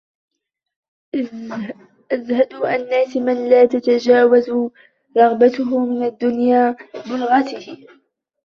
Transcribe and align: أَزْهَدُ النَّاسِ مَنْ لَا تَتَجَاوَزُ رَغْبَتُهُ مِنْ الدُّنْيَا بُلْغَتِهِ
أَزْهَدُ 2.11 2.53
النَّاسِ 2.53 3.17
مَنْ 3.17 3.49
لَا 3.49 3.65
تَتَجَاوَزُ 3.65 4.49
رَغْبَتُهُ 5.17 5.85
مِنْ 5.85 6.05
الدُّنْيَا 6.05 6.75
بُلْغَتِهِ 7.09 7.85